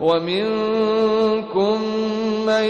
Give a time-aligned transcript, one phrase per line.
[0.00, 1.82] ومنكم
[2.46, 2.64] من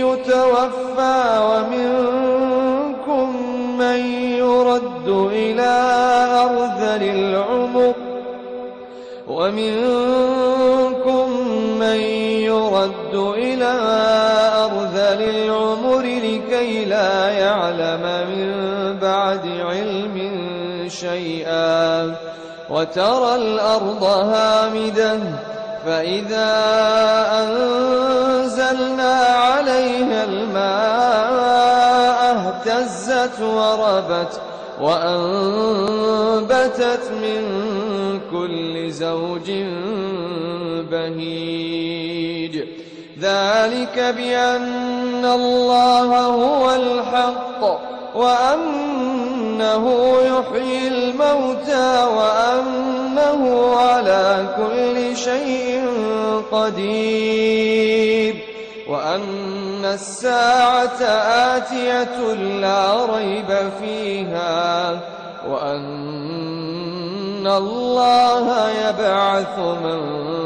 [0.00, 3.26] يتوفى ومنكم
[3.78, 3.98] من
[4.38, 5.72] يرد إلى
[6.44, 7.94] أرذل العمر
[9.28, 11.30] ومنكم
[11.78, 12.00] من
[12.50, 13.72] يرد إلى
[14.64, 18.52] أرذل العمر لكي لا يعلم من
[19.02, 20.30] بعد علم
[20.88, 22.14] شيئا
[22.70, 25.18] وترى الأرض هامدة
[25.86, 26.50] فإذا
[27.42, 34.40] أنزلنا عليها الماء اهتزت وربت
[34.80, 35.50] وأنبتت
[37.22, 37.42] من
[38.30, 39.50] كل زوج
[40.90, 42.54] بهيج.
[43.20, 47.62] ذلك بأن الله هو الحق
[49.56, 55.84] وأنه يحيي الموتى وأنه على كل شيء
[56.52, 58.34] قدير
[58.88, 61.02] وأن الساعة
[61.56, 65.00] آتية لا ريب فيها
[65.48, 66.26] وأن
[67.46, 70.45] الله يبعث من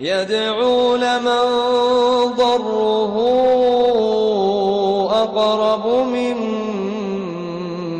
[0.00, 1.44] يدعو لمن
[2.36, 3.16] ضره
[5.12, 6.36] أقرب من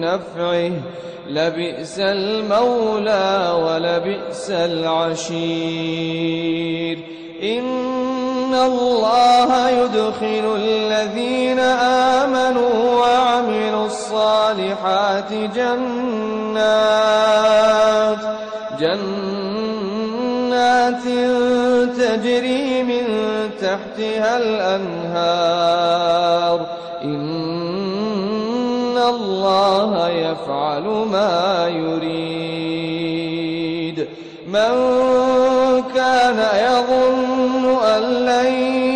[0.00, 0.72] نفعه.
[1.28, 6.00] لبئس المولى ولبئس العشير.
[7.42, 17.10] إن الله يدخل الذين آمنوا وعملوا الصالحات جنات
[18.80, 19.29] جنات
[21.98, 23.04] تجري من
[23.60, 25.86] تحتها الأنهار.
[27.04, 27.70] إن
[29.08, 32.50] الله يفعل ما يريد.
[34.48, 34.72] من
[35.94, 38.52] كان يظن أن لن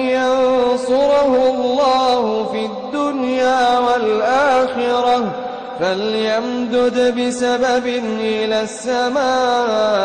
[0.08, 5.32] ينصره الله في الدنيا والآخرة
[5.81, 7.87] فليمدد بسبب
[8.20, 10.05] إلى السماء.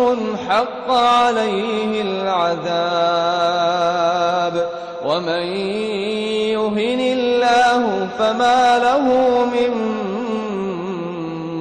[0.00, 3.16] وكثير حق عليه العذاب
[5.06, 5.46] ومن
[6.52, 9.04] يهن الله فما له
[9.44, 9.72] من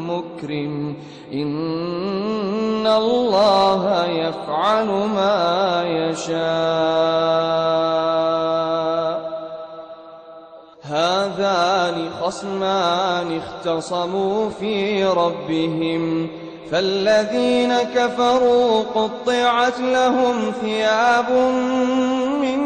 [0.08, 0.96] مكرم
[1.34, 6.46] إن الله يفعل ما يشاء
[10.82, 16.30] هذان خصمان اختصموا في ربهم
[16.72, 21.32] فالذين كفروا قطعت لهم ثياب
[22.42, 22.60] من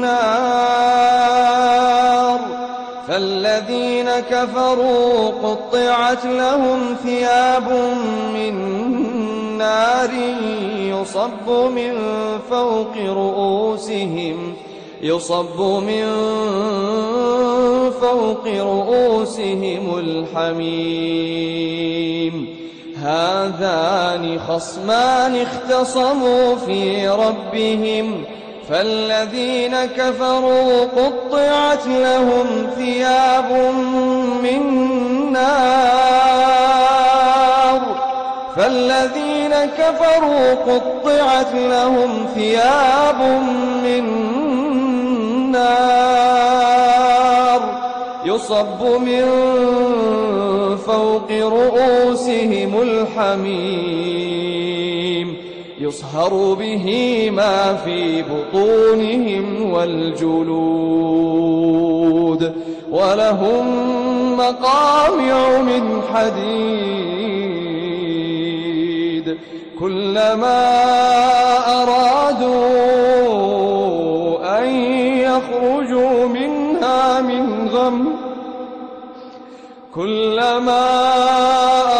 [0.00, 1.28] نار.
[3.08, 7.70] فالذين كفروا قطعت لهم ثياب
[8.34, 8.54] من
[9.58, 10.10] نار
[10.78, 11.98] يصب من
[12.50, 14.54] فوق رؤوسهم
[15.02, 16.04] يصب من
[18.00, 21.38] فوق رؤوسهم الحميم.
[23.02, 28.24] هذان خصمان اختصموا في ربهم
[28.68, 33.52] فالذين كفروا قطعت لهم ثياب
[34.42, 34.62] من
[35.32, 36.48] نار.
[38.56, 43.20] فالذين كفروا قطعت لهم ثياب
[43.84, 44.04] من
[45.52, 46.77] نار.
[48.28, 49.24] يصب من
[50.76, 54.48] فوق رؤوسهم الحميم
[55.80, 56.86] يصهر به
[57.30, 61.08] ما في بطونهم والجلود
[62.90, 63.66] ولهم
[64.36, 67.48] مقامع من حديد
[69.80, 70.68] كلما
[71.82, 73.07] أرادوا
[79.98, 80.86] كلما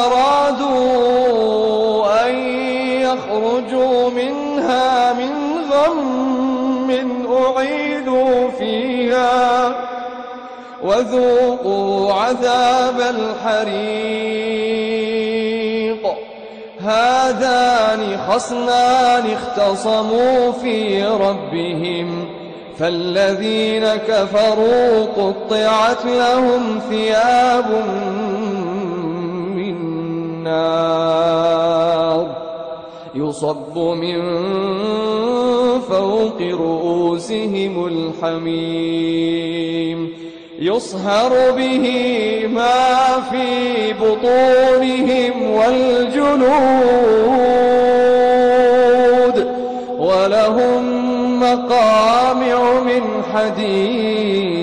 [0.06, 1.16] أرادوا
[2.26, 2.34] أن
[3.02, 5.32] يخرجوا منها من
[5.72, 6.90] غم
[7.36, 9.74] أعيدوا فيها
[10.84, 13.78] وذوقوا عذاب الحريق.
[16.80, 22.37] هذان خصمان اختصموا في ربهم.
[22.78, 27.70] فالذين كفروا قطعت لهم ثياب
[29.54, 29.76] من
[30.44, 32.26] نار
[33.14, 34.20] يصب من
[35.80, 39.38] فوق رؤوسهم الحميم
[40.58, 41.86] يصهر به
[42.46, 46.98] ما في بطونهم والجنود
[49.98, 50.77] ولهم
[51.52, 54.57] مقامع من حديد.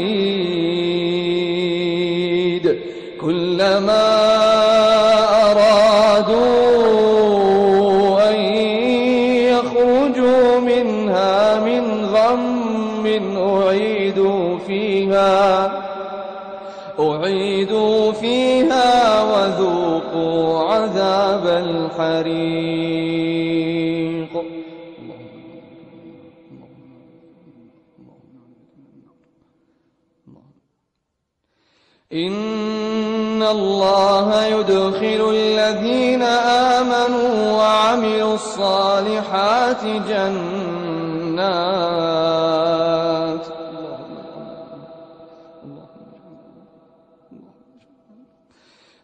[32.16, 40.56] إن الله يدخل الذين آمنوا وعملوا الصالحات جنات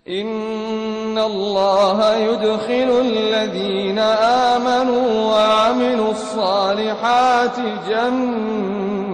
[0.07, 9.11] إن الله يدخل الذين آمنوا وعملوا الصالحات جنات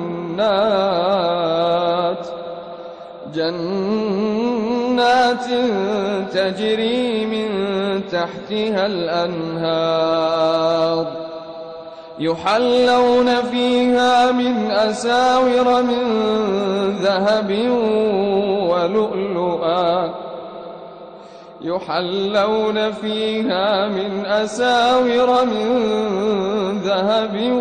[3.38, 5.06] جنات
[6.34, 7.50] تجري من
[8.12, 10.48] تحتها الأنهار
[12.20, 16.03] يحلون فيها من أساور من
[17.01, 17.51] ذهب
[18.70, 20.12] ولؤلؤا
[21.62, 25.67] يحلون فيها من أساور من
[26.84, 27.51] ذهب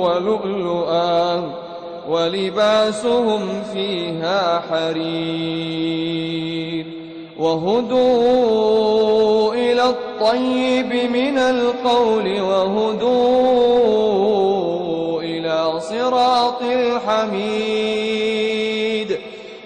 [0.00, 1.61] ولؤلؤا
[2.12, 6.02] ولباسهم فيها حرير
[7.38, 8.74] وهدوا
[9.54, 13.62] إلى الطيب من القول وهدوا
[15.22, 18.02] إلى صراط الحميد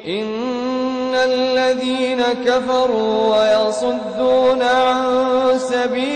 [0.09, 6.15] إن الذين كفروا ويصدون عن سبيل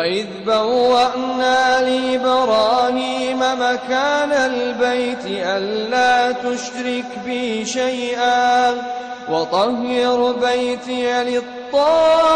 [0.00, 8.74] وإذ بوأنا لإبراهيم مكان البيت ألا تشرك بي شيئا
[9.30, 12.30] وطهر بيتي للطائفين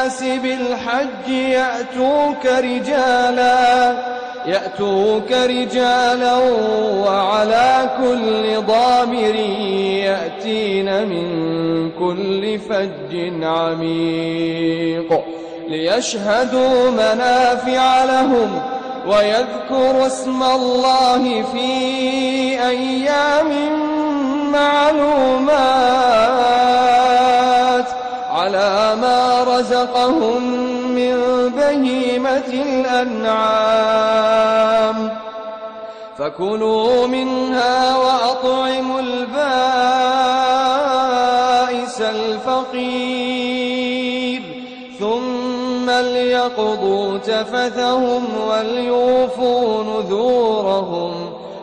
[0.00, 3.94] الناس بالحج يأتوك رجالا
[4.46, 6.36] يأتوك رجالا
[7.06, 9.34] وعلى كل ضامر
[10.04, 11.26] يأتين من
[11.98, 15.24] كل فج عميق.
[15.68, 18.62] ليشهدوا منافع لهم
[19.06, 21.70] ويذكروا اسم الله في
[22.68, 23.50] أيام
[24.52, 26.59] معلومات.
[28.40, 30.42] على ما رزقهم
[30.94, 31.14] من
[31.56, 33.50] بهيمة الأنعام.
[36.18, 39.30] فكلوا منها وأطعموا البائس
[42.00, 43.20] الفقير.
[45.00, 51.29] ثم ليقضوا تفثهم وليوفوا نذورهم.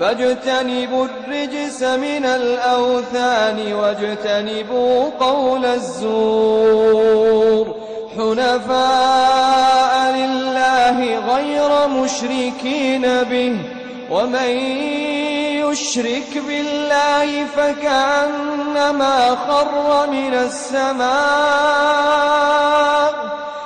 [0.00, 7.74] فاجتنبوا الرجس من الأوثان واجتنبوا قول الزور.
[8.16, 13.58] حنفاء لله غير مشركين به
[14.10, 14.50] ومن
[15.64, 21.04] يشرك بالله فكأنما خر من السماء.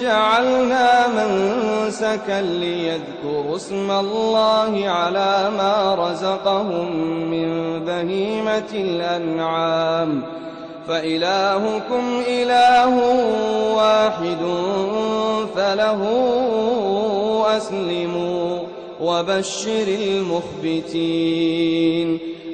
[0.00, 6.92] جعلنا منسكا ليذكروا اسم الله على ما رزقهم
[7.30, 10.22] من بهيمة الأنعام
[10.88, 12.94] فإلهكم إله
[13.74, 14.38] واحد
[15.56, 16.02] فله
[17.56, 18.58] أسلموا
[19.00, 19.88] وبشر
[20.68, 21.28] المخبتين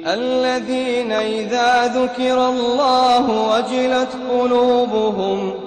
[0.07, 5.64] الذين إذا ذكر الله وجلت قلوبهم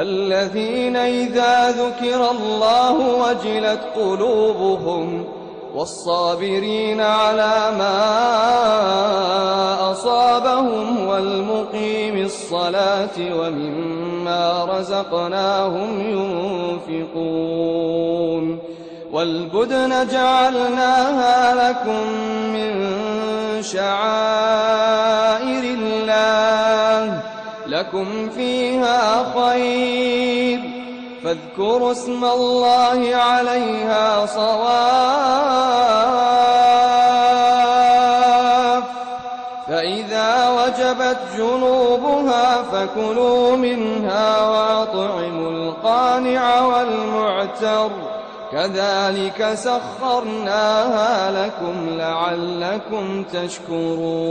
[0.00, 5.24] الذين إذا ذكر الله وجلت قلوبهم
[5.74, 8.00] والصابرين على ما
[9.92, 16.00] أصابهم والمقيم الصلاة ومما رزقناهم
[16.88, 18.58] ينفقون
[19.12, 22.12] والبدن جعلناها لكم
[22.52, 22.90] من
[23.62, 25.39] شعائر
[27.70, 30.60] لكم فيها خير.
[31.24, 35.80] فاذكروا اسم الله عليها صواف.
[39.68, 47.90] فإذا وجبت جنوبها فكلوا منها وأطعموا القانع والمعتر.
[48.52, 54.30] كذلك سخرناها لكم لعلكم تشكرون.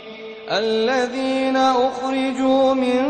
[0.51, 3.01] الذين أخرجوا من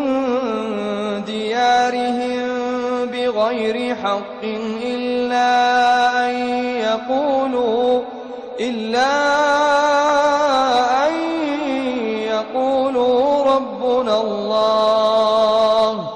[1.26, 2.48] ديارهم
[3.06, 4.44] بغير حق
[4.84, 5.50] إلا
[6.30, 6.34] أن
[6.78, 8.02] يقولوا
[8.60, 9.14] إلا
[11.08, 11.14] أن
[12.30, 16.10] يقولوا ربنا الله.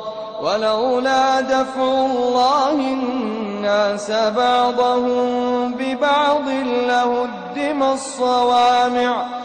[0.44, 6.50] ولولا دفع الله الناس بعضهم ببعض
[6.88, 9.45] لهدم الصوامع.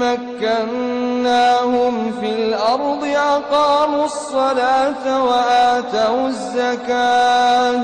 [0.00, 7.80] مكناهم في الأرض أقاموا الصلاة وآتوا الزكاة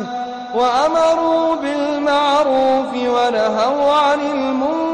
[0.54, 4.86] وأمروا بالمعروف ونهوا عن المنكر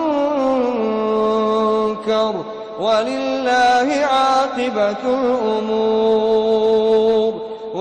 [2.80, 6.91] ولله عاقبة الأمور.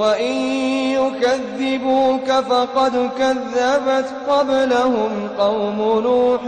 [0.02, 0.34] وإن
[0.92, 6.42] يكذبوك فقد كذبت قبلهم قوم نوح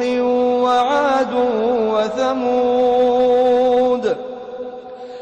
[0.63, 1.33] وعاد
[1.93, 3.43] وثمود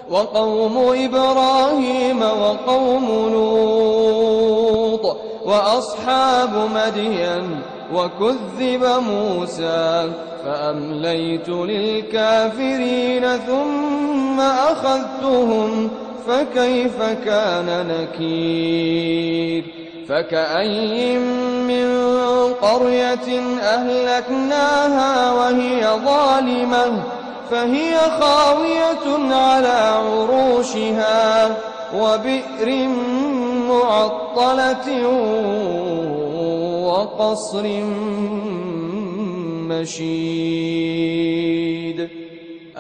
[0.10, 7.62] وقوم إبراهيم وقوم لوط وأصحاب مدين
[7.94, 10.12] وكذب موسى
[10.46, 15.90] فأمليت للكافرين ثم أخذتهم
[16.28, 19.64] فكيف كان نكير؟
[20.10, 21.18] فكأي
[21.68, 21.90] من
[22.62, 23.30] قرية
[23.62, 27.04] أهلكناها وهي ظالمة
[27.52, 31.58] فهي خاوية على عروشها
[31.96, 32.88] وبئر
[33.68, 35.08] معطلة
[36.88, 37.66] وقصر
[39.70, 41.02] مشيد.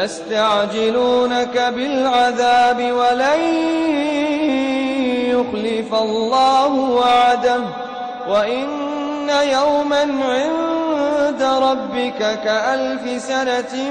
[0.00, 3.40] ويستعجلونك بالعذاب ولن
[5.28, 7.60] يخلف الله وعده.
[8.28, 8.66] وإن
[9.28, 13.90] يوما عند ربك كألف سنة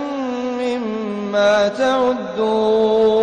[0.59, 3.19] مما تعدون.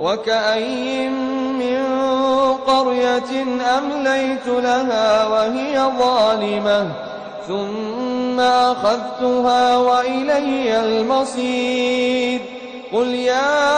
[0.00, 1.82] وكأي من
[2.66, 3.44] قرية
[3.78, 6.88] أمليت لها وهي ظالمة.
[7.48, 8.11] ثم
[8.42, 12.40] أخذتها وإلي المصير.
[12.92, 13.72] قل يا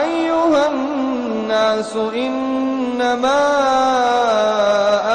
[0.00, 3.40] أيها الناس إنما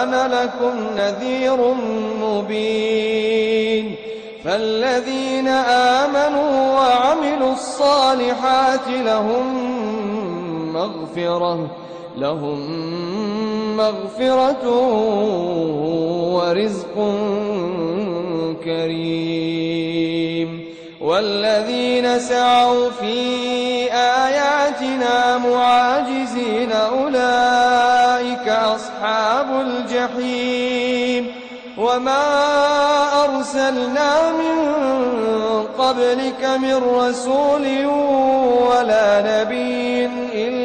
[0.03, 1.73] أنا لكم نذير
[2.21, 3.95] مبين.
[4.45, 9.45] فالذين آمنوا وعملوا الصالحات لهم
[10.73, 11.67] مغفرة
[12.17, 12.59] لهم
[13.77, 14.65] مغفرة
[16.35, 16.95] ورزق
[18.65, 20.49] كريم.
[21.01, 23.17] والذين سعوا في
[23.93, 31.27] آياتنا معاجزين أولئك أصحاب الجحيم.
[31.77, 32.25] وما
[33.25, 34.57] أرسلنا من
[35.77, 37.85] قبلك من رسول
[38.69, 40.64] ولا نبي إلا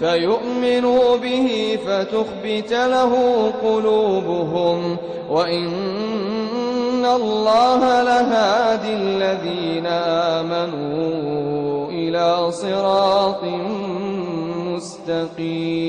[0.00, 3.12] فيؤمنوا به فتخبت له
[3.62, 4.96] قلوبهم
[5.30, 9.86] وإن الله لهادي الذين
[10.36, 13.44] آمنوا إلى صراط
[14.74, 15.88] مستقيم.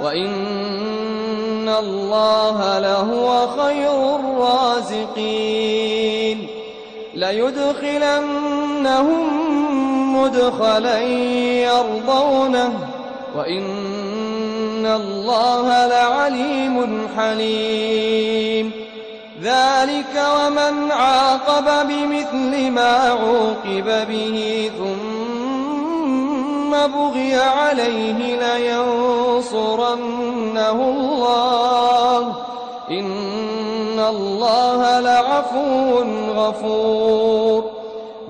[0.00, 5.54] وإن الله لهو خير الرازقين
[7.14, 8.74] ليدخلنهم
[10.16, 12.72] مدخلا يرضونه
[13.36, 18.70] وإن الله لعليم حليم
[19.42, 25.03] ذلك ومن عاقب بمثل ما عوقب به ثم
[26.86, 29.88] بغي عليه لينصرنه
[30.70, 32.36] الله.
[32.90, 36.02] إن الله لعفو
[36.34, 37.64] غفور.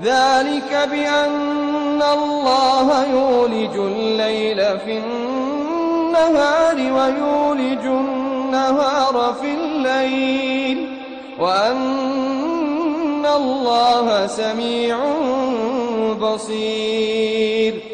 [0.02, 10.98] ذلك بأن الله يولج الليل في النهار ويولج النهار في الليل.
[11.40, 14.98] وأن الله سميع
[16.20, 17.93] بصير.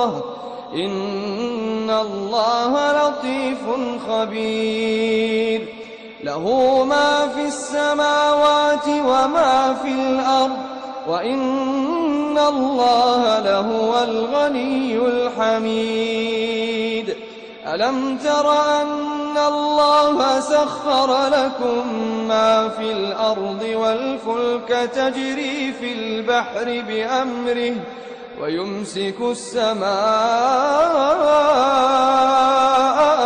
[0.00, 0.24] مخضرة
[0.74, 3.58] إن الله لطيف
[4.08, 5.74] خبير
[6.24, 10.56] له ما في السماوات وما في الأرض
[11.08, 16.40] وإن الله لهو الغني الحميد
[17.66, 21.88] ألم تر أن الله سخر لكم
[22.28, 27.74] ما في الأرض والفلك تجري في البحر بأمره
[28.42, 29.90] ويمسك السماء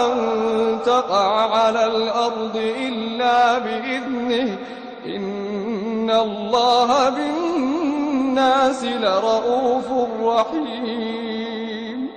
[0.06, 4.58] أن تقع على الأرض إلا بإذنه.
[5.06, 9.84] إن الله بالناس لرؤوف
[10.22, 12.10] رحيم.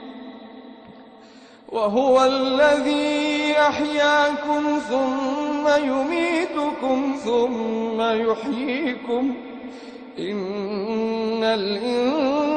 [1.70, 9.36] وهو الذي أحياكم ثم يميتكم ثم يحييكم.
[10.20, 12.57] إن الإنسان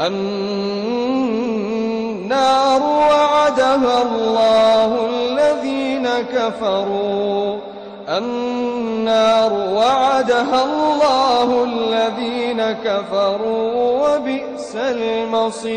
[0.00, 1.54] النار
[2.82, 7.58] وعدها الله الذين كفروا.
[8.08, 15.74] النار وعدها الله الذين كفروا وبئس المصير.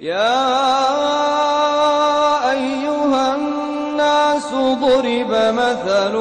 [0.00, 0.48] يا
[2.50, 6.14] أيها الناس ضرب مثل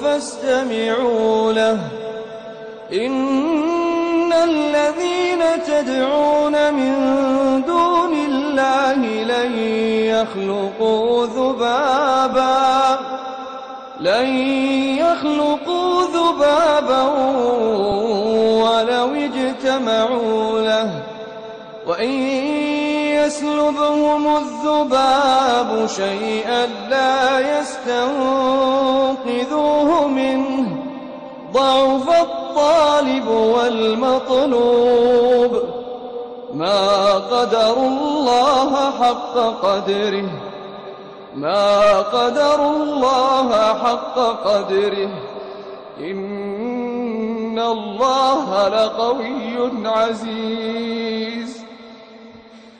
[0.00, 1.78] فاستمعوا له.
[2.92, 3.67] إن
[5.78, 6.94] الذين تدعون من
[7.66, 9.52] دون الله لن
[10.04, 12.98] يخلقوا ذبابا
[14.00, 14.26] لن
[14.98, 17.02] يخلقوا ذبابا
[18.62, 21.02] ولو اجتمعوا له.
[21.86, 22.10] وإن
[23.18, 28.48] يسلبهم الذباب شيئا لا يستنقذوه
[30.08, 30.87] منه.
[31.52, 34.58] ضعف الطالب والمطلوب.
[36.54, 40.28] ما قدر الله حق قدره.
[41.34, 45.10] ما قدر الله حق قدره.
[46.00, 51.57] إن الله لقوي عزيز.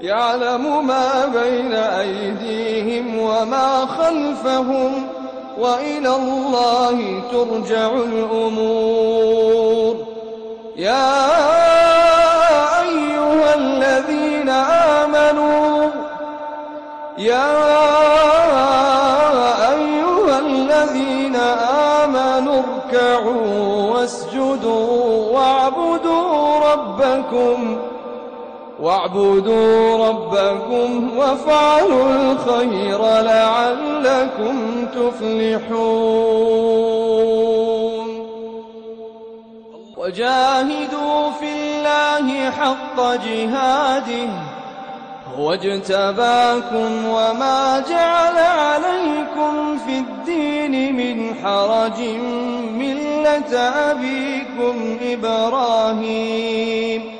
[0.00, 5.08] يعلم ما بين أيديهم وما خلفهم
[5.58, 9.40] وإلى الله ترجع الأمور.
[10.76, 11.16] يا
[12.80, 15.90] أيها الذين آمنوا
[17.18, 17.50] يا
[19.72, 21.36] أيها الذين
[22.06, 27.78] آمنوا اركعوا واسجدوا واعبدوا ربكم
[28.80, 36.50] واعبدوا ربكم وافعلوا الخير لعلكم تفلحون.
[39.96, 44.28] وجاهدوا في الله حق جهاده
[45.38, 52.00] هو اجتباكم وما جعل عليكم في الدين من حرج
[52.74, 57.19] ملة أبيكم إبراهيم.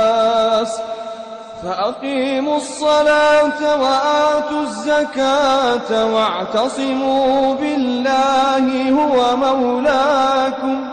[1.63, 10.87] فأقيموا الصلاة وآتوا الزكاة واعتصموا بالله هو مولاكم.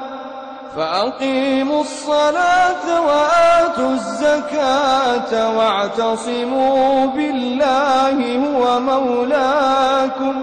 [0.77, 10.43] فأقيموا الصلاة وآتوا الزكاة واعتصموا بالله هو مولاكم.